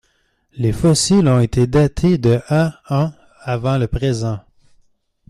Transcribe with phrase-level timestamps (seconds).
[0.53, 4.39] Les fossiles ont été datés de à ans avant le présent.